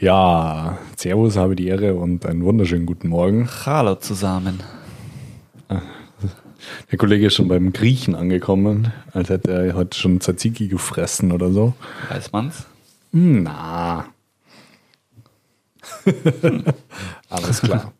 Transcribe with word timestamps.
Ja, 0.00 0.78
Servus, 0.96 1.36
habe 1.36 1.56
die 1.56 1.66
Ehre 1.66 1.96
und 1.96 2.24
einen 2.24 2.44
wunderschönen 2.44 2.86
guten 2.86 3.08
Morgen. 3.08 3.48
Hallo 3.66 3.96
zusammen. 3.96 4.62
Der 5.68 6.98
Kollege 6.98 7.26
ist 7.26 7.34
schon 7.34 7.48
beim 7.48 7.72
Griechen 7.72 8.14
angekommen, 8.14 8.92
als 9.12 9.28
hätte 9.28 9.50
er 9.50 9.74
heute 9.74 9.98
schon 9.98 10.20
Tzatziki 10.20 10.68
gefressen 10.68 11.32
oder 11.32 11.50
so. 11.50 11.74
Weiß 12.10 12.30
man's? 12.30 12.66
Na. 13.10 14.06
Alles 17.28 17.60
klar. 17.60 17.92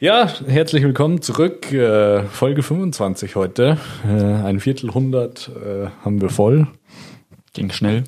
Ja, 0.00 0.26
herzlich 0.46 0.84
willkommen 0.84 1.20
zurück. 1.20 1.70
Äh, 1.70 2.22
Folge 2.28 2.62
25 2.62 3.36
heute. 3.36 3.76
Äh, 4.06 4.22
ein 4.22 4.58
Viertelhundert 4.58 5.50
äh, 5.54 5.88
haben 6.02 6.22
wir 6.22 6.30
voll. 6.30 6.66
Ging 7.52 7.70
schnell. 7.72 8.04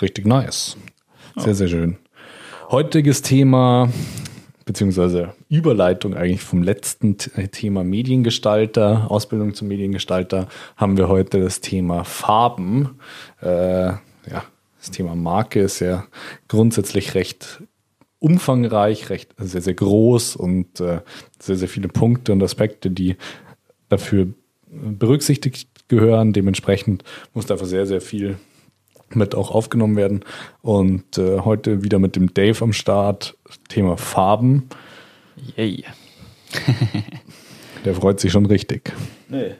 Richtig 0.00 0.24
nice. 0.24 0.78
Sehr, 1.36 1.54
sehr 1.54 1.68
schön. 1.68 1.96
Heutiges 2.70 3.22
Thema, 3.22 3.88
beziehungsweise 4.64 5.34
Überleitung 5.48 6.14
eigentlich 6.14 6.42
vom 6.42 6.62
letzten 6.62 7.18
T- 7.18 7.48
Thema 7.48 7.84
Mediengestalter, 7.84 9.10
Ausbildung 9.10 9.54
zum 9.54 9.68
Mediengestalter, 9.68 10.48
haben 10.76 10.96
wir 10.96 11.08
heute 11.08 11.40
das 11.40 11.60
Thema 11.60 12.04
Farben. 12.04 12.98
Äh, 13.40 13.86
ja, 13.86 14.44
das 14.78 14.90
Thema 14.90 15.14
Marke 15.14 15.60
ist 15.60 15.80
ja 15.80 16.04
grundsätzlich 16.48 17.14
recht 17.14 17.62
umfangreich, 18.18 19.10
recht 19.10 19.34
sehr, 19.38 19.62
sehr 19.62 19.74
groß 19.74 20.36
und 20.36 20.80
äh, 20.80 21.00
sehr, 21.40 21.56
sehr 21.56 21.68
viele 21.68 21.88
Punkte 21.88 22.32
und 22.32 22.42
Aspekte, 22.42 22.90
die 22.90 23.16
dafür 23.88 24.28
berücksichtigt 24.70 25.88
gehören. 25.88 26.32
Dementsprechend 26.32 27.04
muss 27.34 27.50
einfach 27.50 27.66
sehr, 27.66 27.86
sehr 27.86 28.00
viel 28.00 28.38
mit 29.16 29.34
auch 29.34 29.50
aufgenommen 29.50 29.96
werden. 29.96 30.24
Und 30.62 31.18
äh, 31.18 31.40
heute 31.40 31.82
wieder 31.82 31.98
mit 31.98 32.16
dem 32.16 32.32
Dave 32.34 32.62
am 32.62 32.72
Start, 32.72 33.36
Thema 33.68 33.96
Farben. 33.96 34.68
Yay. 35.56 35.84
Der 37.84 37.94
freut 37.94 38.20
sich 38.20 38.32
schon 38.32 38.46
richtig. 38.46 38.92
Nee. 39.28 39.54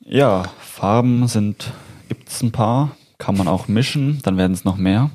Ja, 0.00 0.44
Farben 0.58 1.26
sind, 1.28 1.72
gibt's 2.08 2.42
ein 2.42 2.52
paar. 2.52 2.96
Kann 3.18 3.36
man 3.36 3.46
auch 3.46 3.68
mischen, 3.68 4.18
dann 4.24 4.36
werden 4.36 4.52
es 4.52 4.64
noch 4.64 4.76
mehr. 4.76 5.10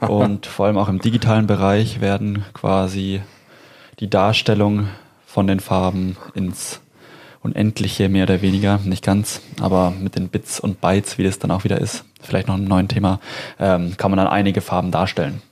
Und 0.06 0.44
vor 0.44 0.66
allem 0.66 0.76
auch 0.76 0.90
im 0.90 1.00
digitalen 1.00 1.46
Bereich 1.46 2.02
werden 2.02 2.44
quasi 2.52 3.22
die 3.98 4.10
Darstellung 4.10 4.88
von 5.24 5.46
den 5.46 5.60
Farben 5.60 6.16
ins 6.34 6.80
Unendliche 7.44 8.08
mehr 8.08 8.24
oder 8.24 8.40
weniger, 8.40 8.80
nicht 8.84 9.04
ganz, 9.04 9.42
aber 9.60 9.90
mit 9.90 10.16
den 10.16 10.28
Bits 10.28 10.58
und 10.58 10.80
Bytes, 10.80 11.18
wie 11.18 11.24
das 11.24 11.38
dann 11.38 11.50
auch 11.50 11.62
wieder 11.64 11.78
ist, 11.78 12.04
vielleicht 12.22 12.48
noch 12.48 12.54
ein 12.54 12.64
neues 12.64 12.88
Thema, 12.88 13.20
ähm, 13.58 13.96
kann 13.98 14.10
man 14.10 14.16
dann 14.16 14.28
einige 14.28 14.62
Farben 14.62 14.90
darstellen. 14.90 15.42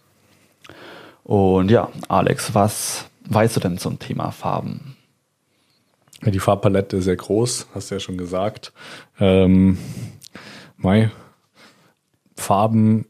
Und 1.23 1.71
ja, 1.71 1.91
Alex, 2.09 2.55
was 2.55 3.05
weißt 3.29 3.57
du 3.57 3.61
denn 3.61 3.77
zum 3.77 3.99
Thema 3.99 4.31
Farben? 4.31 4.97
Die 6.25 6.39
Farbpalette 6.39 6.97
ist 6.97 7.05
sehr 7.05 7.17
groß, 7.17 7.67
hast 7.75 7.91
du 7.91 7.97
ja 7.97 8.01
schon 8.01 8.17
gesagt. 8.17 8.73
Ähm, 9.21 9.77
Mai, 10.79 11.11
Farben 12.37 13.07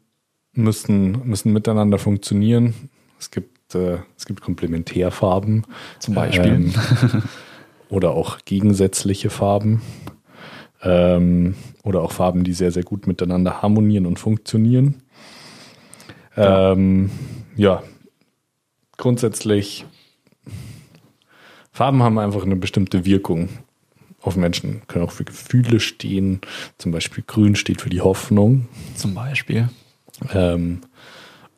müssen, 0.54 1.28
müssen 1.28 1.52
miteinander 1.52 1.98
funktionieren. 1.98 2.74
Es 3.20 3.30
gibt, 3.30 3.76
äh, 3.76 3.98
es 4.16 4.26
gibt 4.26 4.40
Komplementärfarben. 4.40 5.66
Zum 6.00 6.14
Beispiel. 6.14 6.52
Ähm, 6.52 6.74
oder 7.92 8.12
auch 8.12 8.38
gegensätzliche 8.46 9.28
Farben. 9.28 9.82
Ähm, 10.82 11.54
oder 11.84 12.00
auch 12.00 12.10
Farben, 12.10 12.42
die 12.42 12.54
sehr, 12.54 12.72
sehr 12.72 12.82
gut 12.82 13.06
miteinander 13.06 13.62
harmonieren 13.62 14.06
und 14.06 14.18
funktionieren. 14.18 15.02
Ähm, 16.36 17.10
ja, 17.54 17.82
grundsätzlich, 18.96 19.84
Farben 21.70 22.02
haben 22.02 22.18
einfach 22.18 22.44
eine 22.44 22.56
bestimmte 22.56 23.04
Wirkung 23.04 23.50
auf 24.22 24.36
Menschen, 24.36 24.82
können 24.88 25.04
auch 25.04 25.12
für 25.12 25.24
Gefühle 25.24 25.78
stehen. 25.78 26.40
Zum 26.78 26.92
Beispiel 26.92 27.22
grün 27.26 27.56
steht 27.56 27.82
für 27.82 27.90
die 27.90 28.00
Hoffnung. 28.00 28.68
Zum 28.94 29.14
Beispiel. 29.14 29.68
Ähm, 30.32 30.80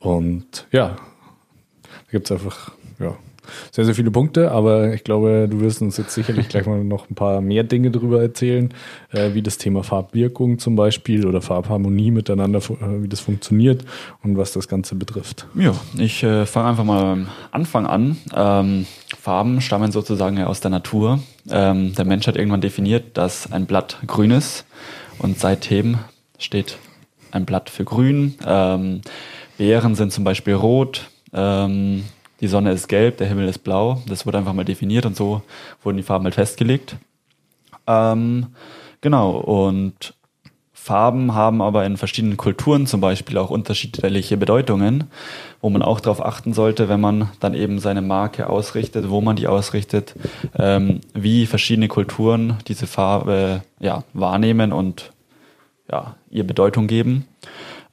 und 0.00 0.66
ja, 0.72 0.96
da 1.82 2.10
gibt 2.10 2.26
es 2.26 2.32
einfach 2.32 2.72
ja, 2.98 3.16
sehr, 3.70 3.84
sehr 3.84 3.94
viele 3.94 4.10
Punkte, 4.10 4.50
aber 4.50 4.94
ich 4.94 5.04
glaube, 5.04 5.48
du 5.50 5.60
wirst 5.60 5.82
uns 5.82 5.96
jetzt 5.96 6.14
sicherlich 6.14 6.48
gleich 6.48 6.66
mal 6.66 6.82
noch 6.84 7.10
ein 7.10 7.14
paar 7.14 7.40
mehr 7.40 7.64
Dinge 7.64 7.90
darüber 7.90 8.20
erzählen, 8.20 8.72
äh, 9.12 9.34
wie 9.34 9.42
das 9.42 9.58
Thema 9.58 9.82
Farbwirkung 9.82 10.58
zum 10.58 10.76
Beispiel 10.76 11.26
oder 11.26 11.40
Farbharmonie 11.40 12.10
miteinander, 12.10 12.58
äh, 12.58 13.02
wie 13.02 13.08
das 13.08 13.20
funktioniert 13.20 13.84
und 14.22 14.36
was 14.36 14.52
das 14.52 14.68
Ganze 14.68 14.94
betrifft. 14.94 15.46
Ja, 15.54 15.74
ich 15.98 16.22
äh, 16.22 16.46
fange 16.46 16.70
einfach 16.70 16.84
mal 16.84 17.04
am 17.04 17.28
Anfang 17.50 17.86
an. 17.86 18.16
Ähm, 18.34 18.86
Farben 19.20 19.60
stammen 19.60 19.92
sozusagen 19.92 20.36
ja 20.36 20.46
aus 20.46 20.60
der 20.60 20.70
Natur. 20.70 21.20
Ähm, 21.50 21.94
der 21.94 22.04
Mensch 22.04 22.26
hat 22.26 22.36
irgendwann 22.36 22.60
definiert, 22.60 23.16
dass 23.16 23.52
ein 23.52 23.66
Blatt 23.66 23.98
grün 24.06 24.30
ist 24.30 24.66
und 25.18 25.38
seitdem 25.38 25.98
steht 26.38 26.78
ein 27.30 27.44
Blatt 27.44 27.70
für 27.70 27.84
grün. 27.84 28.34
Ähm, 28.46 29.00
Beeren 29.56 29.94
sind 29.94 30.12
zum 30.12 30.24
Beispiel 30.24 30.54
rot. 30.54 31.08
Ähm, 31.32 32.04
die 32.40 32.48
Sonne 32.48 32.72
ist 32.72 32.88
gelb, 32.88 33.18
der 33.18 33.28
Himmel 33.28 33.48
ist 33.48 33.58
blau. 33.58 34.02
Das 34.06 34.26
wurde 34.26 34.38
einfach 34.38 34.52
mal 34.52 34.64
definiert 34.64 35.06
und 35.06 35.16
so 35.16 35.42
wurden 35.82 35.96
die 35.96 36.02
Farben 36.02 36.24
halt 36.24 36.34
festgelegt. 36.34 36.96
Ähm, 37.86 38.48
genau, 39.00 39.36
und 39.36 40.14
Farben 40.84 41.32
haben 41.32 41.62
aber 41.62 41.86
in 41.86 41.96
verschiedenen 41.96 42.36
Kulturen 42.36 42.86
zum 42.86 43.00
Beispiel 43.00 43.38
auch 43.38 43.48
unterschiedliche 43.48 44.36
Bedeutungen, 44.36 45.04
wo 45.62 45.70
man 45.70 45.80
auch 45.80 45.98
darauf 45.98 46.22
achten 46.22 46.52
sollte, 46.52 46.90
wenn 46.90 47.00
man 47.00 47.30
dann 47.40 47.54
eben 47.54 47.78
seine 47.78 48.02
Marke 48.02 48.50
ausrichtet, 48.50 49.08
wo 49.08 49.22
man 49.22 49.36
die 49.36 49.46
ausrichtet, 49.46 50.14
ähm, 50.58 51.00
wie 51.14 51.46
verschiedene 51.46 51.88
Kulturen 51.88 52.58
diese 52.68 52.86
Farbe 52.86 53.62
ja, 53.80 54.04
wahrnehmen 54.12 54.72
und 54.72 55.12
ja, 55.90 56.16
ihr 56.30 56.46
Bedeutung 56.46 56.86
geben. 56.86 57.26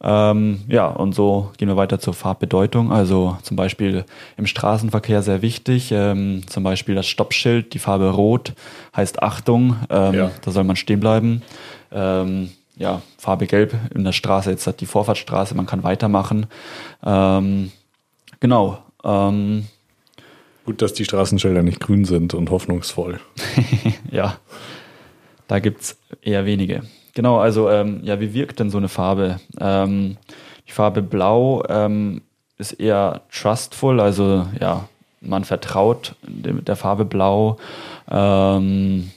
Ähm, 0.03 0.61
ja, 0.67 0.87
und 0.87 1.13
so 1.13 1.51
gehen 1.57 1.67
wir 1.67 1.77
weiter 1.77 1.99
zur 1.99 2.13
Farbbedeutung. 2.13 2.91
Also 2.91 3.37
zum 3.43 3.55
Beispiel 3.55 4.05
im 4.37 4.47
Straßenverkehr 4.47 5.21
sehr 5.21 5.41
wichtig. 5.41 5.91
Ähm, 5.91 6.41
zum 6.47 6.63
Beispiel 6.63 6.95
das 6.95 7.07
Stoppschild, 7.07 7.73
die 7.73 7.79
Farbe 7.79 8.09
Rot 8.09 8.53
heißt 8.95 9.21
Achtung. 9.21 9.75
Ähm, 9.89 10.13
Ja. 10.13 10.31
Da 10.41 10.51
soll 10.51 10.63
man 10.63 10.75
stehen 10.75 10.99
bleiben. 10.99 11.43
Ähm, 11.91 12.49
ja, 12.77 13.01
Farbe 13.17 13.45
Gelb 13.45 13.75
in 13.93 14.03
der 14.03 14.11
Straße, 14.11 14.49
jetzt 14.49 14.65
hat 14.65 14.81
die 14.81 14.85
Vorfahrtsstraße, 14.87 15.53
man 15.55 15.67
kann 15.67 15.83
weitermachen. 15.83 16.47
Ähm, 17.05 17.71
genau. 18.39 18.79
Ähm, 19.03 19.67
Gut, 20.65 20.81
dass 20.81 20.93
die 20.93 21.05
Straßenschilder 21.05 21.63
nicht 21.63 21.79
grün 21.79 22.05
sind 22.05 22.33
und 22.33 22.49
hoffnungsvoll. 22.49 23.19
ja, 24.11 24.37
da 25.47 25.59
gibt's 25.59 25.97
eher 26.21 26.45
wenige. 26.45 26.83
Genau, 27.13 27.39
also 27.39 27.69
ähm, 27.69 28.01
ja, 28.03 28.19
wie 28.19 28.33
wirkt 28.33 28.59
denn 28.59 28.69
so 28.69 28.77
eine 28.77 28.87
Farbe? 28.87 29.39
Ähm, 29.59 30.17
die 30.67 30.71
Farbe 30.71 31.01
Blau 31.01 31.63
ähm, 31.67 32.21
ist 32.57 32.73
eher 32.73 33.21
trustful, 33.31 33.99
also 33.99 34.47
ja, 34.59 34.87
man 35.19 35.43
vertraut 35.43 36.15
dem, 36.23 36.63
der 36.63 36.75
Farbe 36.75 37.05
Blau. 37.05 37.57
Ähm, 38.09 39.11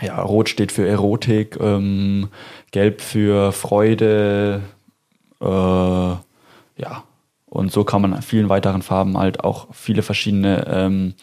ja, 0.00 0.20
Rot 0.20 0.48
steht 0.48 0.72
für 0.72 0.88
Erotik, 0.88 1.58
ähm, 1.60 2.28
Gelb 2.70 3.00
für 3.00 3.52
Freude, 3.52 4.62
äh, 5.40 5.44
ja, 5.44 7.04
und 7.46 7.72
so 7.72 7.84
kann 7.84 8.00
man 8.02 8.22
vielen 8.22 8.48
weiteren 8.48 8.82
Farben 8.82 9.18
halt 9.18 9.44
auch 9.44 9.68
viele 9.72 10.02
verschiedene 10.02 10.66
ähm, 10.68 11.14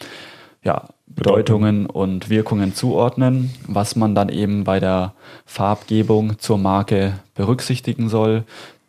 ja, 0.62 0.88
Bedeutungen 1.18 1.86
und 1.86 2.30
Wirkungen 2.30 2.74
zuordnen, 2.74 3.50
was 3.66 3.96
man 3.96 4.14
dann 4.14 4.28
eben 4.28 4.62
bei 4.62 4.78
der 4.78 5.14
Farbgebung 5.46 6.38
zur 6.38 6.58
Marke 6.58 7.14
berücksichtigen 7.34 8.08
soll. 8.08 8.44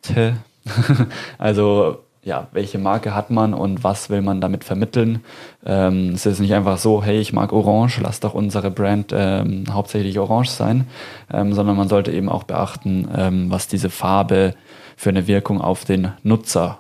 also 1.40 1.98
ja, 2.22 2.48
welche 2.52 2.78
Marke 2.78 3.16
hat 3.16 3.32
man 3.32 3.56
und 3.56 3.84
was 3.84 4.12
will 4.12 4.22
man 4.22 4.42
damit 4.42 4.64
vermitteln? 4.64 5.24
Ähm, 5.66 6.12
es 6.14 6.28
ist 6.28 6.40
nicht 6.40 6.54
einfach 6.54 6.78
so, 6.78 7.02
hey, 7.04 7.20
ich 7.20 7.34
mag 7.34 7.52
Orange, 7.52 8.02
lass 8.02 8.20
doch 8.20 8.36
unsere 8.36 8.70
Brand 8.70 9.12
ähm, 9.12 9.64
hauptsächlich 9.72 10.20
Orange 10.20 10.52
sein, 10.52 10.86
ähm, 11.34 11.54
sondern 11.54 11.78
man 11.78 11.90
sollte 11.90 12.12
eben 12.12 12.30
auch 12.30 12.44
beachten, 12.44 13.08
ähm, 13.18 13.50
was 13.50 13.68
diese 13.68 13.90
Farbe 13.90 14.54
für 14.96 15.10
eine 15.10 15.26
Wirkung 15.26 15.62
auf 15.62 15.86
den 15.86 16.12
Nutzer 16.22 16.78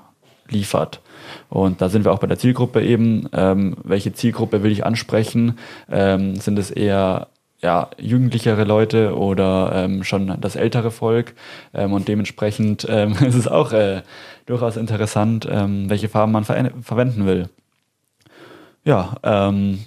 liefert. 0.47 1.01
Und 1.50 1.81
da 1.81 1.90
sind 1.90 2.06
wir 2.06 2.12
auch 2.12 2.19
bei 2.19 2.28
der 2.28 2.38
Zielgruppe 2.38 2.81
eben. 2.81 3.28
Ähm, 3.34 3.75
welche 3.84 4.13
Zielgruppe 4.13 4.63
will 4.63 4.72
ich 4.72 4.86
ansprechen? 4.86 5.57
Ähm, 5.90 6.36
sind 6.36 6.60
es 6.60 6.72
eher 6.72 7.28
ja, 7.62 7.90
jugendlichere 7.98 8.63
Leute 8.63 9.18
oder 9.18 9.72
ähm, 9.74 10.04
schon 10.04 10.40
das 10.40 10.56
ältere 10.56 10.92
Volk? 10.92 11.34
Ähm, 11.74 11.94
und 11.94 12.07
dementsprechend 12.07 12.88
ähm, 12.90 13.13
ist 13.25 13.36
es 13.36 13.48
auch 13.48 13.74
äh, 13.74 14.04
durchaus 14.46 14.78
interessant, 14.78 15.48
ähm, 15.50 15.90
welche 15.90 16.10
Farben 16.10 16.31
man 16.31 16.46
ver 16.46 16.72
verwenden 16.81 17.25
will. 17.25 17.50
Ja, 18.86 19.18
ähm, 19.24 19.80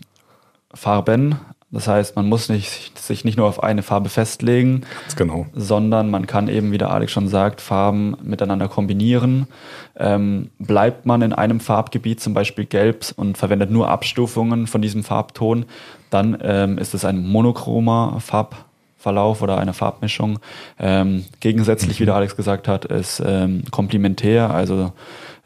Farben 0.75 1.37
Das 1.73 1.89
heißt, 1.89 2.17
man 2.17 2.29
muss 2.29 2.51
nicht, 2.51 2.99
sich 2.99 3.25
nicht 3.25 3.39
nur 3.39 3.47
auf 3.47 3.63
eine 3.63 3.83
Farbe 3.83 4.11
festlegen, 4.11 4.83
genau. 5.17 5.47
sondern 5.55 6.11
man 6.11 6.27
kann 6.27 6.49
eben, 6.49 6.71
wie 6.71 6.77
der 6.77 6.91
Alex 6.91 7.13
schon 7.13 7.29
sagt, 7.29 7.63
Farben 7.63 8.15
miteinander 8.23 8.69
kombinieren. 8.69 9.49
Ähm, 9.97 10.51
bleibt 10.59 11.07
man 11.07 11.23
in 11.23 11.33
einem 11.33 11.61
Farbgebiet, 11.61 12.21
zum 12.21 12.35
Beispiel 12.35 12.67
gelb, 12.67 13.07
und 13.17 13.39
verwendet 13.39 13.71
nur 13.71 13.89
Abstufungen 13.89 14.67
von 14.67 14.83
diesem 14.83 15.03
Farbton, 15.03 15.65
dann 16.11 16.37
ähm, 16.43 16.77
ist 16.77 16.93
es 16.93 17.07
ein 17.07 17.27
monochromer 17.27 18.19
Farbverlauf 19.03 19.43
oder 19.43 19.59
eine 19.59 19.73
Farbmischung. 19.73 20.39
Ähm, 20.79 21.25
gegensätzlich, 21.41 22.01
wie 22.01 22.07
der 22.07 22.15
Alex 22.15 22.37
gesagt 22.37 22.69
hat, 22.69 22.85
ist 22.85 23.21
ähm, 23.25 23.65
komplementär, 23.71 24.51
also 24.51 24.93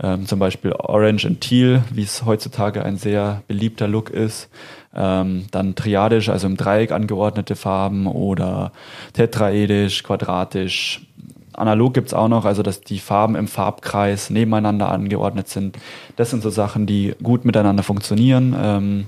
ähm, 0.03 0.27
zum 0.27 0.39
Beispiel 0.39 0.73
Orange 0.73 1.27
and 1.27 1.41
Teal, 1.41 1.83
wie 1.91 2.03
es 2.03 2.25
heutzutage 2.25 2.85
ein 2.85 2.99
sehr 2.99 3.43
beliebter 3.49 3.89
Look 3.89 4.11
ist. 4.11 4.51
Ähm, 4.95 5.47
dann 5.51 5.75
triadisch, 5.75 6.29
also 6.29 6.47
im 6.47 6.57
Dreieck 6.57 6.93
angeordnete 6.93 7.57
Farben 7.57 8.07
oder 8.07 8.73
tetraedisch, 9.15 10.03
quadratisch. 10.03 11.07
Analog 11.55 11.95
gibt's 11.95 12.13
auch 12.13 12.29
noch, 12.29 12.45
also 12.45 12.63
dass 12.63 12.83
die 12.83 12.99
Farben 12.99 13.35
im 13.35 13.49
Farbkreis 13.49 14.29
nebeneinander 14.29 14.91
angeordnet 14.91 15.49
sind. 15.49 15.79
Das 16.17 16.29
sind 16.29 16.43
so 16.43 16.51
Sachen, 16.51 16.87
die 16.87 17.15
gut 17.23 17.47
miteinander 17.47 17.83
funktionieren. 17.83 18.55
Ähm, 18.59 19.07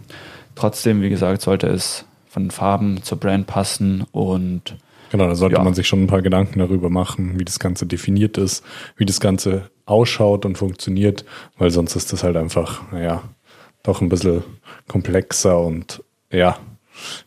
trotzdem, 0.54 1.02
wie 1.02 1.10
gesagt, 1.10 1.42
sollte 1.42 1.66
es 1.66 2.07
von 2.28 2.50
Farben 2.50 3.02
zur 3.02 3.18
Brand 3.18 3.46
passen 3.46 4.04
und 4.12 4.76
Genau, 5.10 5.26
da 5.26 5.34
sollte 5.34 5.56
Ja. 5.56 5.64
man 5.64 5.72
sich 5.72 5.88
schon 5.88 6.02
ein 6.02 6.06
paar 6.06 6.20
Gedanken 6.20 6.58
darüber 6.58 6.90
machen, 6.90 7.38
wie 7.40 7.44
das 7.46 7.58
Ganze 7.58 7.86
definiert 7.86 8.36
ist, 8.36 8.62
wie 8.96 9.06
das 9.06 9.20
Ganze 9.20 9.70
ausschaut 9.86 10.44
und 10.44 10.58
funktioniert, 10.58 11.24
weil 11.56 11.70
sonst 11.70 11.96
ist 11.96 12.12
das 12.12 12.22
halt 12.22 12.36
einfach, 12.36 12.82
naja, 12.92 13.22
doch 13.82 14.02
ein 14.02 14.10
bisschen 14.10 14.42
komplexer 14.86 15.58
und 15.60 16.04
ja, 16.30 16.58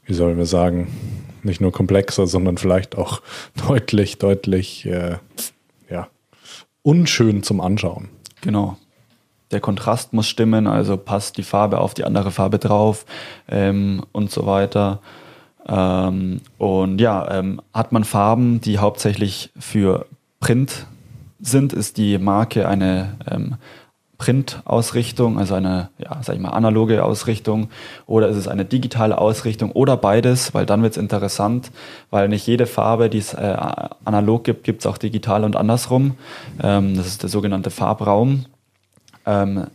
wie 0.06 0.13
sollen 0.13 0.38
wir 0.38 0.45
sagen, 0.45 0.88
nicht 1.42 1.59
nur 1.59 1.71
komplexer, 1.71 2.27
sondern 2.27 2.59
vielleicht 2.59 2.95
auch 2.95 3.24
deutlich, 3.68 4.19
deutlich, 4.19 4.86
äh, 4.86 5.18
ja, 5.89 6.07
unschön 6.83 7.42
zum 7.42 7.62
Anschauen. 7.62 8.09
Genau. 8.42 8.77
Der 9.51 9.59
Kontrast 9.59 10.13
muss 10.13 10.27
stimmen, 10.27 10.68
also 10.68 10.98
passt 10.98 11.38
die 11.38 11.44
Farbe 11.44 11.80
auf 11.80 11.94
die 11.94 12.03
andere 12.03 12.31
Farbe 12.31 12.59
drauf 12.59 13.06
ähm, 13.50 14.03
und 14.12 14.31
so 14.31 14.45
weiter. 14.45 15.00
Ähm, 15.68 16.42
und 16.57 17.00
ja, 17.00 17.30
ähm, 17.31 17.62
hat 17.74 17.92
man 17.92 18.03
Farben, 18.03 18.62
die 18.62 18.80
hauptsächlich 18.80 19.51
für 19.59 20.06
Print 20.39 20.88
sind, 21.39 21.74
ist 21.74 21.98
die 21.98 22.18
Marke 22.18 22.68
eine 22.68 23.18
ähm, 23.30 23.56
Print-Ausrichtung, 24.21 25.39
also 25.39 25.56
eine, 25.56 25.89
ja, 25.97 26.19
sag 26.21 26.36
ich 26.36 26.42
mal, 26.42 26.50
analoge 26.50 27.04
Ausrichtung, 27.04 27.69
oder 28.06 28.27
ist 28.27 28.38
es 28.38 28.47
eine 28.47 28.65
digitale 28.65 29.18
Ausrichtung 29.18 29.71
oder 29.71 29.97
beides, 29.97 30.54
weil 30.54 30.68
dann 30.68 30.83
wird 30.83 30.92
es 30.92 30.97
interessant, 30.97 31.71
weil 32.12 32.30
nicht 32.30 32.45
jede 32.45 32.68
Farbe, 32.68 33.09
die 33.09 33.18
es 33.18 33.33
äh, 33.33 33.57
analog 34.06 34.44
gibt, 34.44 34.63
gibt 34.63 34.81
es 34.81 34.86
auch 34.86 35.00
digital 35.00 35.44
und 35.44 35.56
andersrum. 35.56 36.18
Ähm, 36.62 36.95
das 36.95 37.07
ist 37.07 37.24
der 37.24 37.31
sogenannte 37.31 37.71
Farbraum. 37.71 38.45
Ähm, 39.25 39.68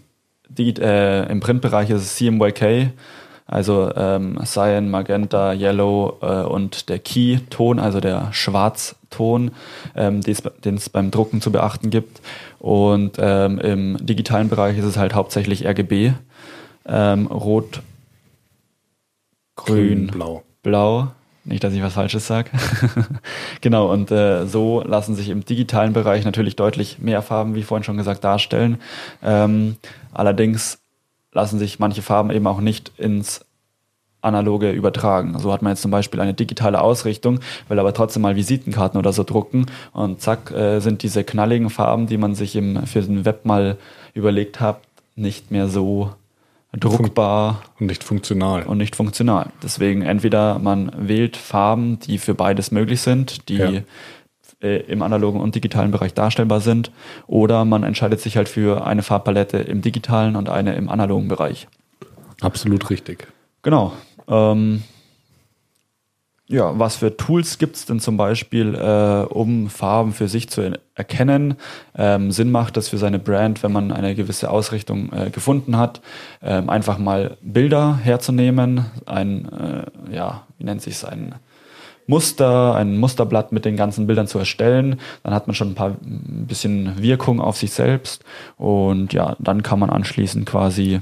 die, 0.48 0.74
äh, 0.78 1.30
Im 1.30 1.40
Printbereich 1.40 1.90
ist 1.90 2.02
es 2.02 2.16
CMYK, 2.16 2.92
also 3.46 3.92
ähm, 3.94 4.38
Cyan, 4.44 4.90
Magenta, 4.90 5.52
Yellow 5.52 6.18
äh, 6.20 6.42
und 6.42 6.88
der 6.88 6.98
Key-Ton, 6.98 7.78
also 7.78 8.00
der 8.00 8.32
Schwarzton, 8.32 9.52
ähm, 9.94 10.20
den 10.22 10.74
es 10.74 10.88
beim 10.88 11.10
Drucken 11.10 11.40
zu 11.40 11.52
beachten 11.52 11.90
gibt. 11.90 12.20
Und 12.58 13.16
ähm, 13.18 13.58
im 13.60 14.04
digitalen 14.04 14.48
Bereich 14.48 14.78
ist 14.78 14.84
es 14.84 14.96
halt 14.96 15.14
hauptsächlich 15.14 15.64
RGB, 15.66 16.12
ähm, 16.86 17.26
Rot, 17.26 17.82
Grün, 19.54 20.08
blau. 20.08 20.42
Blau. 20.62 21.08
Nicht, 21.46 21.62
dass 21.62 21.72
ich 21.72 21.82
was 21.82 21.94
Falsches 21.94 22.26
sage. 22.26 22.50
genau, 23.60 23.90
und 23.92 24.10
äh, 24.10 24.46
so 24.46 24.82
lassen 24.82 25.14
sich 25.14 25.28
im 25.28 25.44
digitalen 25.44 25.92
Bereich 25.92 26.24
natürlich 26.24 26.56
deutlich 26.56 26.98
mehr 26.98 27.22
Farben, 27.22 27.54
wie 27.54 27.62
vorhin 27.62 27.84
schon 27.84 27.96
gesagt, 27.96 28.24
darstellen. 28.24 28.78
Ähm, 29.22 29.76
allerdings 30.12 30.80
lassen 31.32 31.60
sich 31.60 31.78
manche 31.78 32.02
Farben 32.02 32.32
eben 32.32 32.48
auch 32.48 32.60
nicht 32.60 32.90
ins 32.98 33.44
analoge 34.22 34.72
übertragen. 34.72 35.38
So 35.38 35.52
hat 35.52 35.62
man 35.62 35.72
jetzt 35.72 35.82
zum 35.82 35.92
Beispiel 35.92 36.20
eine 36.20 36.34
digitale 36.34 36.80
Ausrichtung, 36.80 37.38
will 37.68 37.78
aber 37.78 37.94
trotzdem 37.94 38.22
mal 38.22 38.34
Visitenkarten 38.34 38.98
oder 38.98 39.12
so 39.12 39.22
drucken 39.22 39.66
und 39.92 40.20
zack 40.20 40.50
äh, 40.50 40.80
sind 40.80 41.04
diese 41.04 41.22
knalligen 41.22 41.70
Farben, 41.70 42.08
die 42.08 42.18
man 42.18 42.34
sich 42.34 42.56
im, 42.56 42.84
für 42.86 43.02
den 43.02 43.24
Web 43.24 43.44
mal 43.44 43.76
überlegt 44.14 44.58
hat, 44.58 44.80
nicht 45.14 45.52
mehr 45.52 45.68
so 45.68 46.10
druckbar 46.72 47.62
Und 47.80 47.86
nicht 47.86 48.04
funktional. 48.04 48.64
und 48.64 48.78
nicht 48.78 48.96
funktional. 48.96 49.50
Deswegen 49.62 50.02
entweder 50.02 50.58
man 50.58 50.90
wählt 50.96 51.36
Farben, 51.36 51.98
die 52.00 52.18
für 52.18 52.34
beides 52.34 52.70
möglich 52.70 53.00
sind, 53.00 53.48
die 53.48 53.56
Ja. 53.56 53.70
äh, 54.62 54.76
im 54.86 55.02
analogen 55.02 55.40
und 55.40 55.54
digitalen 55.54 55.90
Bereich 55.90 56.14
darstellbar 56.14 56.60
sind, 56.60 56.90
oder 57.26 57.64
man 57.64 57.82
entscheidet 57.82 58.20
sich 58.20 58.36
halt 58.36 58.48
für 58.48 58.86
eine 58.86 59.02
Farbpalette 59.02 59.58
im 59.58 59.82
digitalen 59.82 60.34
und 60.36 60.48
eine 60.48 60.74
im 60.76 60.88
analogen 60.88 61.28
Bereich. 61.28 61.68
Absolut 62.40 62.90
richtig. 62.90 63.28
Genau. 63.62 63.92
Ähm, 64.28 64.82
ja, 66.48 66.78
was 66.78 66.96
für 66.96 67.16
Tools 67.16 67.58
gibt 67.58 67.76
es 67.76 67.86
denn 67.86 67.98
zum 67.98 68.16
Beispiel, 68.16 68.74
äh, 68.74 69.26
um 69.32 69.68
Farben 69.68 70.12
für 70.12 70.28
sich 70.28 70.48
zu 70.48 70.60
er- 70.60 70.78
erkennen? 70.94 71.54
Ähm, 71.96 72.30
Sinn 72.30 72.50
macht 72.50 72.76
das 72.76 72.88
für 72.88 72.98
seine 72.98 73.18
Brand, 73.18 73.62
wenn 73.62 73.72
man 73.72 73.90
eine 73.90 74.14
gewisse 74.14 74.50
Ausrichtung 74.50 75.12
äh, 75.12 75.30
gefunden 75.30 75.76
hat, 75.76 76.00
ähm, 76.42 76.70
einfach 76.70 76.98
mal 76.98 77.36
Bilder 77.42 77.96
herzunehmen, 77.96 78.86
ein, 79.06 79.48
äh, 79.52 80.14
ja, 80.14 80.42
wie 80.58 80.64
nennt 80.64 80.82
sich 80.82 81.06
ein 81.06 81.34
Muster, 82.06 82.76
ein 82.76 82.96
Musterblatt 82.98 83.50
mit 83.50 83.64
den 83.64 83.76
ganzen 83.76 84.06
Bildern 84.06 84.28
zu 84.28 84.38
erstellen. 84.38 85.00
Dann 85.24 85.34
hat 85.34 85.48
man 85.48 85.54
schon 85.54 85.70
ein 85.70 85.74
paar 85.74 85.90
ein 85.90 86.46
bisschen 86.46 87.02
Wirkung 87.02 87.40
auf 87.40 87.56
sich 87.56 87.72
selbst 87.72 88.24
und 88.56 89.12
ja, 89.12 89.34
dann 89.40 89.64
kann 89.64 89.80
man 89.80 89.90
anschließend 89.90 90.46
quasi 90.46 91.00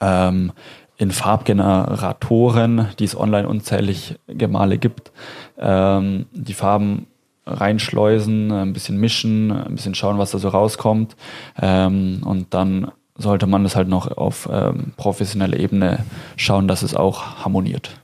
ähm, 0.00 0.52
in 0.96 1.10
Farbgeneratoren, 1.10 2.88
die 2.98 3.04
es 3.04 3.16
online 3.16 3.48
unzählig 3.48 4.16
Gemale 4.28 4.78
gibt, 4.78 5.12
ähm, 5.58 6.26
die 6.32 6.54
Farben 6.54 7.06
reinschleusen, 7.46 8.52
ein 8.52 8.72
bisschen 8.72 8.98
mischen, 8.98 9.50
ein 9.50 9.74
bisschen 9.74 9.94
schauen, 9.94 10.18
was 10.18 10.30
da 10.30 10.38
so 10.38 10.48
rauskommt. 10.48 11.16
Ähm, 11.60 12.22
und 12.24 12.54
dann 12.54 12.90
sollte 13.16 13.46
man 13.46 13.64
das 13.64 13.76
halt 13.76 13.88
noch 13.88 14.16
auf 14.16 14.48
ähm, 14.50 14.92
professioneller 14.96 15.58
Ebene 15.58 16.04
schauen, 16.36 16.68
dass 16.68 16.82
es 16.82 16.94
auch 16.94 17.44
harmoniert. 17.44 18.00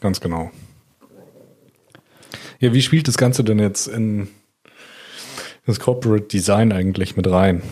Ganz 0.00 0.20
genau. 0.20 0.50
Ja, 2.60 2.72
wie 2.72 2.82
spielt 2.82 3.08
das 3.08 3.16
Ganze 3.16 3.44
denn 3.44 3.58
jetzt 3.58 3.86
in 3.86 4.28
das 5.66 5.80
Corporate 5.80 6.26
Design 6.26 6.72
eigentlich 6.72 7.16
mit 7.16 7.30
rein? 7.30 7.62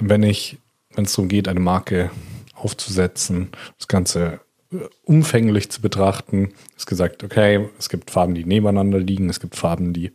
Wenn 0.00 0.22
ich, 0.22 0.58
wenn 0.94 1.04
es 1.04 1.14
darum 1.14 1.28
geht, 1.28 1.48
eine 1.48 1.60
Marke 1.60 2.10
aufzusetzen, 2.58 3.50
das 3.78 3.88
Ganze 3.88 4.40
äh, 4.72 4.76
umfänglich 5.04 5.70
zu 5.70 5.80
betrachten, 5.80 6.52
ist 6.76 6.86
gesagt, 6.86 7.24
okay, 7.24 7.68
es 7.78 7.88
gibt 7.88 8.10
Farben, 8.10 8.34
die 8.34 8.44
nebeneinander 8.44 8.98
liegen, 8.98 9.28
es 9.28 9.40
gibt 9.40 9.56
Farben, 9.56 9.92
die 9.92 10.12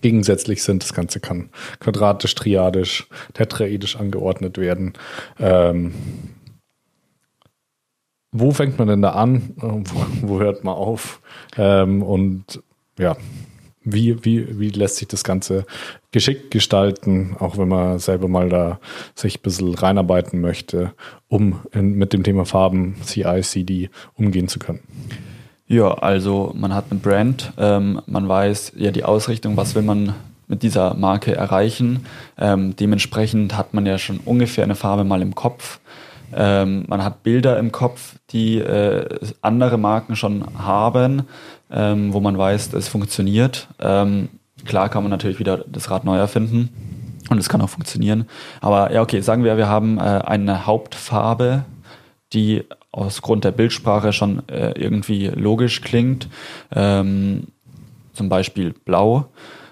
gegensätzlich 0.00 0.62
sind. 0.62 0.82
Das 0.82 0.92
Ganze 0.92 1.20
kann 1.20 1.50
quadratisch, 1.80 2.34
triadisch, 2.34 3.08
tetraedisch 3.32 3.96
angeordnet 3.96 4.58
werden. 4.58 4.94
Ähm, 5.38 5.94
wo 8.32 8.50
fängt 8.50 8.78
man 8.78 8.88
denn 8.88 9.02
da 9.02 9.10
an? 9.10 9.54
Äh, 9.58 9.62
Wo, 9.62 10.06
wo 10.22 10.40
hört 10.40 10.64
man 10.64 10.74
auf? 10.74 11.20
Ähm, 11.56 12.02
und 12.02 12.62
ja, 12.98 13.16
wie, 13.84 14.24
wie, 14.24 14.58
wie 14.58 14.70
lässt 14.70 14.96
sich 14.96 15.08
das 15.08 15.24
Ganze 15.24 15.66
geschickt 16.10 16.50
gestalten, 16.50 17.36
auch 17.38 17.58
wenn 17.58 17.68
man 17.68 17.98
selber 17.98 18.28
mal 18.28 18.48
da 18.48 18.80
sich 19.14 19.38
ein 19.38 19.42
bisschen 19.42 19.74
reinarbeiten 19.74 20.40
möchte, 20.40 20.92
um 21.28 21.60
in, 21.72 21.94
mit 21.94 22.12
dem 22.12 22.22
Thema 22.22 22.44
Farben, 22.44 22.96
CI, 23.02 23.42
CD 23.42 23.90
umgehen 24.14 24.48
zu 24.48 24.58
können? 24.58 24.80
Ja, 25.66 25.94
also 25.94 26.52
man 26.54 26.74
hat 26.74 26.86
eine 26.90 27.00
Brand, 27.00 27.52
ähm, 27.58 28.00
man 28.06 28.28
weiß 28.28 28.72
ja 28.76 28.90
die 28.90 29.04
Ausrichtung, 29.04 29.56
was 29.56 29.74
will 29.74 29.82
man 29.82 30.14
mit 30.46 30.62
dieser 30.62 30.94
Marke 30.94 31.34
erreichen. 31.34 32.06
Ähm, 32.38 32.76
dementsprechend 32.76 33.56
hat 33.56 33.72
man 33.72 33.86
ja 33.86 33.98
schon 33.98 34.18
ungefähr 34.18 34.64
eine 34.64 34.74
Farbe 34.74 35.04
mal 35.04 35.22
im 35.22 35.34
Kopf. 35.34 35.80
Ähm, 36.36 36.84
man 36.88 37.04
hat 37.04 37.22
Bilder 37.22 37.58
im 37.58 37.72
Kopf, 37.72 38.16
die 38.30 38.58
äh, 38.58 39.06
andere 39.40 39.78
Marken 39.78 40.16
schon 40.16 40.44
haben, 40.58 41.22
ähm, 41.70 42.12
wo 42.12 42.20
man 42.20 42.36
weiß, 42.36 42.72
es 42.72 42.88
funktioniert. 42.88 43.68
Ähm, 43.80 44.28
klar 44.64 44.88
kann 44.88 45.02
man 45.02 45.10
natürlich 45.10 45.38
wieder 45.38 45.58
das 45.58 45.90
Rad 45.90 46.04
neu 46.04 46.16
erfinden 46.16 46.70
und 47.30 47.38
es 47.38 47.48
kann 47.48 47.60
auch 47.60 47.70
funktionieren. 47.70 48.26
Aber 48.60 48.92
ja, 48.92 49.02
okay, 49.02 49.20
sagen 49.20 49.44
wir, 49.44 49.56
wir 49.56 49.68
haben 49.68 49.98
äh, 49.98 50.02
eine 50.02 50.66
Hauptfarbe, 50.66 51.64
die 52.32 52.64
aus 52.90 53.22
Grund 53.22 53.44
der 53.44 53.52
Bildsprache 53.52 54.12
schon 54.12 54.48
äh, 54.48 54.72
irgendwie 54.72 55.28
logisch 55.28 55.80
klingt. 55.80 56.28
Ähm, 56.74 57.48
zum 58.12 58.28
Beispiel 58.28 58.72
blau. 58.72 59.26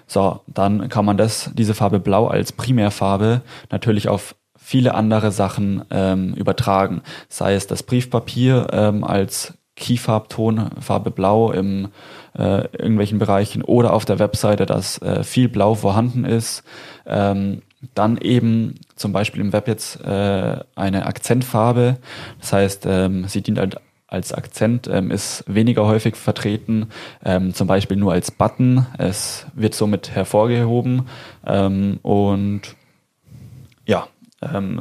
So, 0.05 0.41
dann 0.47 0.89
kann 0.89 1.05
man 1.05 1.17
das, 1.17 1.49
diese 1.53 1.73
Farbe 1.73 1.99
blau 1.99 2.27
als 2.27 2.51
Primärfarbe 2.51 3.41
natürlich 3.71 4.09
auf 4.09 4.35
viele 4.63 4.95
andere 4.95 5.31
Sachen 5.31 5.83
ähm, 5.91 6.33
übertragen. 6.35 7.01
Sei 7.27 7.53
es 7.53 7.67
das 7.67 7.83
Briefpapier 7.83 8.67
ähm, 8.71 9.03
als 9.03 9.53
Keyfarbton, 9.75 10.69
Farbe 10.79 11.11
Blau 11.11 11.51
im 11.51 11.89
äh, 12.37 12.67
irgendwelchen 12.77 13.19
Bereichen 13.19 13.61
oder 13.61 13.93
auf 13.93 14.05
der 14.05 14.19
Webseite, 14.19 14.65
dass 14.65 15.01
äh, 15.01 15.23
viel 15.23 15.49
Blau 15.49 15.75
vorhanden 15.75 16.25
ist. 16.25 16.63
Ähm, 17.05 17.61
dann 17.95 18.17
eben 18.17 18.75
zum 18.95 19.11
Beispiel 19.11 19.41
im 19.41 19.51
Web 19.51 19.67
jetzt 19.67 19.99
äh, 20.01 20.59
eine 20.75 21.05
Akzentfarbe. 21.05 21.97
Das 22.39 22.53
heißt, 22.53 22.85
ähm, 22.87 23.27
sie 23.27 23.41
dient 23.41 23.59
halt 23.59 23.77
als 24.07 24.31
Akzent, 24.31 24.87
ähm, 24.87 25.11
ist 25.11 25.43
weniger 25.47 25.85
häufig 25.85 26.15
vertreten, 26.15 26.87
ähm, 27.25 27.53
zum 27.53 27.67
Beispiel 27.67 27.97
nur 27.97 28.13
als 28.13 28.31
Button. 28.31 28.85
Es 28.97 29.47
wird 29.55 29.73
somit 29.73 30.11
hervorgehoben 30.11 31.07
ähm, 31.45 31.99
und 32.03 32.61
ja, 33.85 34.07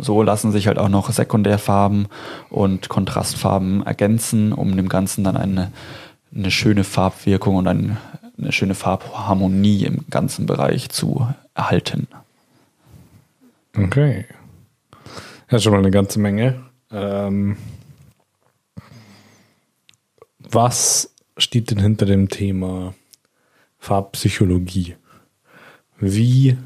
so 0.00 0.22
lassen 0.22 0.52
sich 0.52 0.66
halt 0.66 0.78
auch 0.78 0.88
noch 0.88 1.10
Sekundärfarben 1.10 2.08
und 2.50 2.88
Kontrastfarben 2.88 3.84
ergänzen, 3.84 4.52
um 4.52 4.76
dem 4.76 4.88
Ganzen 4.88 5.24
dann 5.24 5.36
eine, 5.36 5.72
eine 6.34 6.50
schöne 6.50 6.84
Farbwirkung 6.84 7.56
und 7.56 7.68
eine, 7.68 7.96
eine 8.38 8.52
schöne 8.52 8.74
Farbharmonie 8.74 9.84
im 9.84 10.04
ganzen 10.10 10.46
Bereich 10.46 10.88
zu 10.90 11.28
erhalten. 11.54 12.08
Okay. 13.76 14.26
Ja, 15.50 15.58
schon 15.58 15.72
mal 15.72 15.78
eine 15.78 15.90
ganze 15.90 16.18
Menge. 16.18 16.62
Ähm, 16.90 17.56
was 20.38 21.14
steht 21.36 21.70
denn 21.70 21.78
hinter 21.78 22.06
dem 22.06 22.28
Thema 22.28 22.94
Farbpsychologie? 23.78 24.96
Wie 25.98 26.58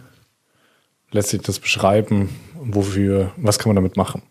lässt 1.10 1.30
sich 1.30 1.42
das 1.42 1.58
beschreiben? 1.58 2.28
Wofür, 2.54 3.32
was 3.36 3.58
kann 3.58 3.70
man 3.70 3.76
damit 3.76 3.96
machen? 3.96 4.22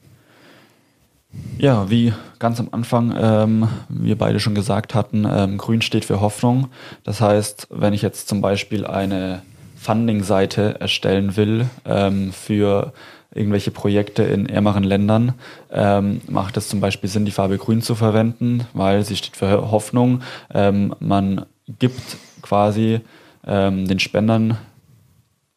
Ja, 1.58 1.90
wie 1.90 2.14
ganz 2.40 2.60
am 2.60 2.70
Anfang 2.72 3.14
ähm, 3.18 3.68
wir 3.90 4.18
beide 4.18 4.40
schon 4.40 4.56
gesagt 4.56 4.94
hatten, 4.94 5.26
ähm, 5.30 5.58
Grün 5.58 5.82
steht 5.82 6.06
für 6.06 6.22
Hoffnung. 6.22 6.68
Das 7.04 7.22
heißt, 7.22 7.68
wenn 7.72 7.94
ich 7.94 8.02
jetzt 8.02 8.28
zum 8.28 8.42
Beispiel 8.42 8.86
eine 8.86 9.42
Funding-Seite 9.76 10.80
erstellen 10.80 11.38
will 11.38 11.68
ähm, 11.86 12.32
für 12.34 12.94
irgendwelche 13.34 13.72
Projekte 13.72 14.24
in 14.24 14.48
ärmeren 14.48 14.84
Ländern, 14.84 15.34
ähm, 15.72 16.22
macht 16.28 16.58
es 16.58 16.70
zum 16.70 16.80
Beispiel 16.80 17.10
Sinn, 17.10 17.26
die 17.26 17.32
Farbe 17.32 17.58
Grün 17.58 17.82
zu 17.82 17.96
verwenden, 17.96 18.66
weil 18.74 19.04
sie 19.04 19.16
steht 19.16 19.36
für 19.36 19.72
Hoffnung. 19.72 20.22
Ähm, 20.54 20.96
man 21.00 21.46
gibt 21.80 22.18
quasi 22.42 23.02
ähm, 23.46 23.88
den 23.88 24.00
Spendern 24.00 24.58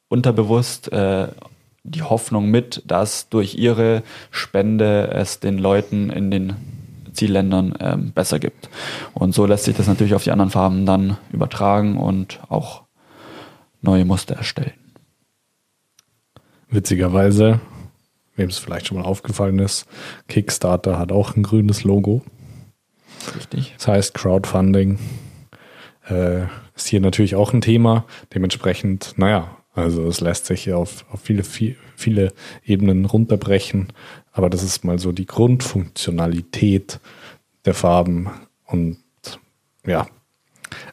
unterbewusst 0.09 0.93
äh, 0.93 1.29
die 1.85 2.03
Hoffnung 2.03 2.51
mit, 2.51 2.83
dass 2.87 3.29
durch 3.29 3.55
ihre 3.55 4.03
Spende 4.31 5.09
es 5.13 5.41
den 5.41 5.59
Leuten 5.59 6.11
in 6.11 6.31
den 6.31 6.57
Zielländern 7.13 7.75
ähm, 7.81 8.13
besser 8.13 8.39
gibt. 8.39 8.69
Und 9.15 9.35
so 9.35 9.47
lässt 9.47 9.65
sich 9.65 9.77
das 9.77 9.87
natürlich 9.87 10.15
auf 10.15 10.25
die 10.25 10.31
anderen 10.31 10.51
Farben 10.51 10.87
dann 10.87 11.17
übertragen 11.33 11.97
und 11.97 12.41
auch 12.49 12.83
neue 13.81 14.05
Muster 14.05 14.37
erstellen. 14.37 14.73
Witzigerweise, 16.71 17.61
wem 18.37 18.49
es 18.49 18.59
vielleicht 18.59 18.87
schon 18.87 18.99
mal 18.99 19.07
aufgefallen 19.07 19.59
ist, 19.59 19.87
Kickstarter 20.29 20.99
hat 20.99 21.13
auch 21.13 21.35
ein 21.37 21.43
grünes 21.43 21.85
Logo. 21.85 22.23
Richtig. 23.35 23.75
Das 23.79 23.89
heißt 23.89 24.15
Crowdfunding 24.15 24.99
äh, 26.09 26.43
ist 26.75 26.89
hier 26.89 27.01
natürlich 27.01 27.35
auch 27.35 27.53
ein 27.53 27.61
Thema. 27.61 28.05
Dementsprechend, 28.35 29.15
naja, 29.17 29.58
also 29.79 30.07
es 30.09 30.21
lässt 30.21 30.47
sich 30.47 30.73
auf, 30.73 31.05
auf 31.11 31.21
viele, 31.21 31.43
viele 31.43 32.33
Ebenen 32.65 33.05
runterbrechen. 33.05 33.89
Aber 34.33 34.51
das 34.51 34.63
ist 34.63 34.85
mal 34.85 34.99
so 34.99 35.13
die 35.13 35.27
Grundfunktionalität 35.27 37.01
der 37.65 37.75
Farben 37.75 38.31
und 38.67 38.99
ja, 39.87 40.07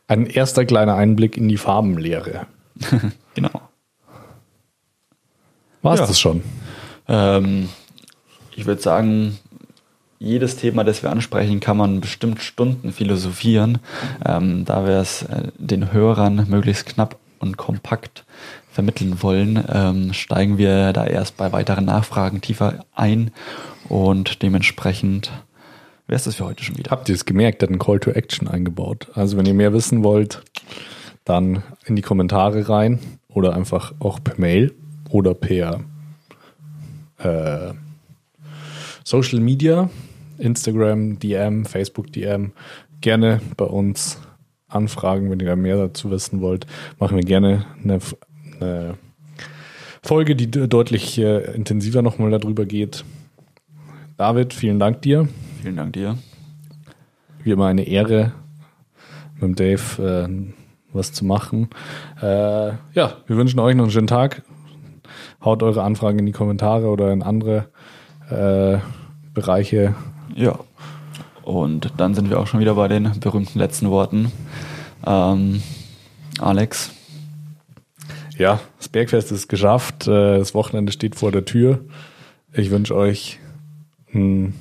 ein 0.08 0.26
erster 0.26 0.66
kleiner 0.66 0.96
Einblick 0.96 1.38
in 1.38 1.50
die 1.50 1.58
Farbenlehre. 1.58 2.48
genau. 3.34 3.62
War 5.82 5.94
es 5.94 6.00
ja. 6.00 6.08
das 6.08 6.20
schon? 6.20 6.44
Ähm, 7.08 7.70
ich 8.56 8.66
würde 8.66 8.82
sagen, 8.82 9.38
jedes 10.20 10.56
Thema, 10.58 10.84
das 10.84 11.04
wir 11.04 11.12
ansprechen, 11.12 11.60
kann 11.60 11.78
man 11.78 12.02
bestimmt 12.02 12.42
Stunden 12.42 12.92
philosophieren. 12.92 13.80
Ähm, 14.26 14.66
da 14.66 14.86
wir 14.86 14.98
es 14.98 15.24
äh, 15.24 15.52
den 15.58 15.92
Hörern 15.92 16.48
möglichst 16.50 16.86
knapp 16.88 17.18
und 17.40 17.58
kompakt 17.58 18.26
vermitteln 18.76 19.24
wollen, 19.24 19.64
ähm, 19.72 20.12
steigen 20.12 20.58
wir 20.58 20.92
da 20.92 21.08
erst 21.08 21.38
bei 21.38 21.54
weiteren 21.54 21.86
Nachfragen 21.86 22.42
tiefer 22.42 22.86
ein 22.94 23.32
und 23.88 24.44
dementsprechend 24.44 25.32
wäre 26.08 26.18
es 26.18 26.26
das 26.26 26.36
für 26.36 26.46
heute 26.46 26.62
schon 26.62 26.78
wieder. 26.78 26.92
Habt 26.92 27.08
ihr 27.08 27.16
es 27.16 27.24
gemerkt, 27.24 27.62
der 27.62 27.68
hat 27.68 27.72
einen 27.72 27.80
Call 27.80 28.02
to 28.02 28.12
Action 28.12 28.50
eingebaut. 28.50 29.08
Also 29.14 29.38
wenn 29.38 29.46
ihr 29.46 29.54
mehr 29.54 29.72
wissen 29.72 30.04
wollt, 30.04 30.44
dann 31.24 31.64
in 31.86 31.96
die 31.96 32.02
Kommentare 32.02 32.68
rein 32.68 33.00
oder 33.30 33.56
einfach 33.56 33.94
auch 34.00 34.22
per 34.22 34.38
Mail 34.38 34.74
oder 35.10 35.34
per 35.34 35.80
äh, 37.20 37.74
Social 39.06 39.40
Media, 39.40 39.90
Instagram 40.38 41.18
DM, 41.18 41.64
Facebook 41.64 42.12
DM, 42.12 42.52
gerne 43.00 43.40
bei 43.56 43.66
uns 43.66 44.20
anfragen, 44.68 45.32
wenn 45.32 45.40
ihr 45.40 45.46
da 45.48 45.56
mehr 45.56 45.78
dazu 45.78 46.12
wissen 46.12 46.42
wollt. 46.42 46.68
Machen 47.00 47.16
wir 47.16 47.24
gerne 47.24 47.66
eine, 47.82 48.00
eine 48.60 48.98
Folge, 50.02 50.36
die 50.36 50.50
deutlich 50.50 51.18
äh, 51.18 51.56
intensiver 51.56 52.02
nochmal 52.02 52.32
darüber 52.32 52.66
geht. 52.66 53.04
David, 54.18 54.54
vielen 54.54 54.80
Dank 54.80 55.02
dir. 55.02 55.28
Vielen 55.62 55.76
Dank 55.76 55.94
dir. 55.94 56.18
Wie 57.44 57.52
immer 57.52 57.68
eine 57.68 57.84
Ehre, 57.84 58.32
mit 59.40 59.60
Dave 59.60 60.28
äh, 60.30 60.54
was 60.94 61.12
zu 61.12 61.26
machen. 61.26 61.70
Äh, 62.22 62.68
ja, 62.94 63.18
wir 63.28 63.38
wünschen 63.38 63.60
euch 63.60 63.76
noch 63.76 63.84
einen 63.84 63.92
schönen 63.92 64.08
Tag. 64.08 64.44
Haut 65.44 65.62
eure 65.62 65.84
Anfragen 65.84 66.20
in 66.20 66.26
die 66.26 66.32
Kommentare 66.32 66.88
oder 66.88 67.12
in 67.12 67.22
andere 67.22 67.70
äh, 68.30 68.78
Bereiche. 69.34 69.96
Ja. 70.36 70.60
Und 71.44 71.92
dann 71.98 72.16
sind 72.16 72.30
wir 72.30 72.40
auch 72.40 72.48
schon 72.48 72.60
wieder 72.60 72.76
bei 72.76 72.88
den 72.88 73.20
berühmten 73.20 73.60
letzten 73.60 73.92
Worten. 73.92 74.32
Ähm, 75.06 75.62
Alex. 76.40 76.92
Ja, 78.38 78.60
das 78.78 78.90
Bergfest 78.90 79.32
ist 79.32 79.48
geschafft. 79.48 80.08
Äh, 80.08 80.38
das 80.40 80.54
Wochenende 80.54 80.92
steht 80.92 81.16
vor 81.16 81.32
der 81.32 81.46
Tür. 81.46 81.86
Ich 82.54 82.72
wünsche 82.72 82.96
euch 82.96 83.40
ein 84.14 84.54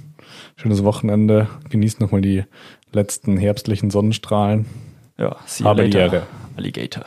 schönes 0.57 0.85
Wochenende. 0.85 1.49
Genießt 1.71 2.01
nochmal 2.01 2.21
die 2.21 2.45
letzten 2.93 3.37
herbstlichen 3.37 3.91
Sonnenstrahlen. 3.91 4.67
Ja, 5.19 5.37
see 5.47 5.65
you 5.65 5.69
Habe 5.69 5.87
later, 5.87 6.27
Alligator. 6.57 7.05